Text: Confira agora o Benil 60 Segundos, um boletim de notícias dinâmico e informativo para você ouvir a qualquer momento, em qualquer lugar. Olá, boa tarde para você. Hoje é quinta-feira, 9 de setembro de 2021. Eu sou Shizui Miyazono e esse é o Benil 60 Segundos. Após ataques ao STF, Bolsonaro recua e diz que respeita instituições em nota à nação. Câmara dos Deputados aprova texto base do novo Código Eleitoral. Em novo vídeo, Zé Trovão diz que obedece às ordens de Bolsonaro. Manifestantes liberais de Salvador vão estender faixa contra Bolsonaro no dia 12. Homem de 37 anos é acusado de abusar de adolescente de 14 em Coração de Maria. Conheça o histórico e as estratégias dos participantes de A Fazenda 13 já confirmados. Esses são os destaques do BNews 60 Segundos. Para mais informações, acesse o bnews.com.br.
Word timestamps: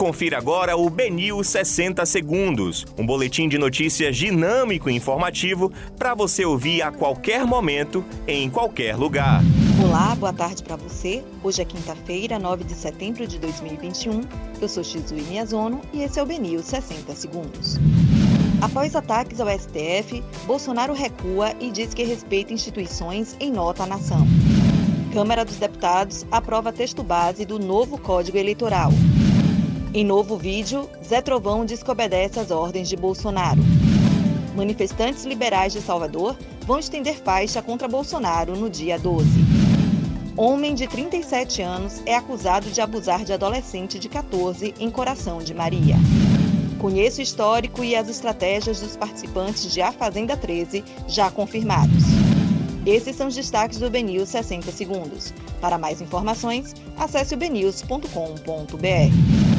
Confira 0.00 0.38
agora 0.38 0.78
o 0.78 0.88
Benil 0.88 1.44
60 1.44 2.06
Segundos, 2.06 2.86
um 2.96 3.04
boletim 3.04 3.50
de 3.50 3.58
notícias 3.58 4.16
dinâmico 4.16 4.88
e 4.88 4.94
informativo 4.94 5.70
para 5.98 6.14
você 6.14 6.42
ouvir 6.42 6.80
a 6.80 6.90
qualquer 6.90 7.44
momento, 7.44 8.02
em 8.26 8.48
qualquer 8.48 8.96
lugar. 8.96 9.42
Olá, 9.84 10.14
boa 10.14 10.32
tarde 10.32 10.62
para 10.62 10.76
você. 10.76 11.22
Hoje 11.44 11.60
é 11.60 11.66
quinta-feira, 11.66 12.38
9 12.38 12.64
de 12.64 12.72
setembro 12.72 13.26
de 13.26 13.38
2021. 13.38 14.22
Eu 14.58 14.68
sou 14.70 14.82
Shizui 14.82 15.20
Miyazono 15.20 15.82
e 15.92 16.00
esse 16.00 16.18
é 16.18 16.22
o 16.22 16.26
Benil 16.26 16.62
60 16.62 17.14
Segundos. 17.14 17.76
Após 18.62 18.96
ataques 18.96 19.38
ao 19.38 19.48
STF, 19.50 20.24
Bolsonaro 20.46 20.94
recua 20.94 21.52
e 21.60 21.70
diz 21.70 21.92
que 21.92 22.04
respeita 22.04 22.54
instituições 22.54 23.36
em 23.38 23.52
nota 23.52 23.82
à 23.82 23.86
nação. 23.86 24.26
Câmara 25.12 25.44
dos 25.44 25.56
Deputados 25.56 26.24
aprova 26.30 26.72
texto 26.72 27.02
base 27.02 27.44
do 27.44 27.58
novo 27.58 27.98
Código 27.98 28.38
Eleitoral. 28.38 28.92
Em 29.92 30.04
novo 30.04 30.36
vídeo, 30.36 30.88
Zé 31.04 31.20
Trovão 31.20 31.64
diz 31.64 31.82
que 31.82 31.90
obedece 31.90 32.38
às 32.38 32.52
ordens 32.52 32.88
de 32.88 32.96
Bolsonaro. 32.96 33.60
Manifestantes 34.54 35.24
liberais 35.24 35.72
de 35.72 35.80
Salvador 35.80 36.36
vão 36.64 36.78
estender 36.78 37.16
faixa 37.16 37.60
contra 37.60 37.88
Bolsonaro 37.88 38.54
no 38.54 38.70
dia 38.70 38.96
12. 38.96 39.28
Homem 40.36 40.76
de 40.76 40.86
37 40.86 41.60
anos 41.60 42.00
é 42.06 42.14
acusado 42.14 42.70
de 42.70 42.80
abusar 42.80 43.24
de 43.24 43.32
adolescente 43.32 43.98
de 43.98 44.08
14 44.08 44.72
em 44.78 44.88
Coração 44.88 45.38
de 45.38 45.52
Maria. 45.52 45.96
Conheça 46.78 47.18
o 47.18 47.24
histórico 47.24 47.82
e 47.82 47.96
as 47.96 48.08
estratégias 48.08 48.80
dos 48.80 48.96
participantes 48.96 49.72
de 49.72 49.82
A 49.82 49.90
Fazenda 49.90 50.36
13 50.36 50.84
já 51.08 51.32
confirmados. 51.32 52.04
Esses 52.86 53.16
são 53.16 53.26
os 53.26 53.34
destaques 53.34 53.80
do 53.80 53.90
BNews 53.90 54.28
60 54.28 54.70
Segundos. 54.70 55.34
Para 55.60 55.76
mais 55.76 56.00
informações, 56.00 56.74
acesse 56.96 57.34
o 57.34 57.36
bnews.com.br. 57.36 59.49